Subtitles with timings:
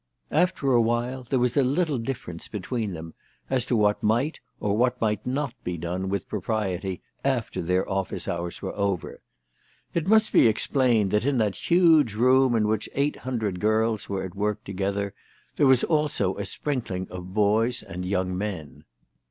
[0.31, 3.13] After awhile, there was a little difference between them
[3.51, 8.27] as to what might or what might not be done with propriety after their office
[8.27, 9.21] hours were over.
[9.93, 14.23] It must be explained that in that huge room in which eight hundred girls were
[14.23, 15.13] at work together,
[15.55, 18.85] there was also a sprinkling of boys and young men.